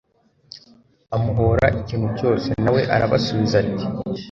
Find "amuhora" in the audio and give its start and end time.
1.15-1.65